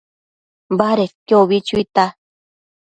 [0.79, 2.03] Badedquio ubi chuita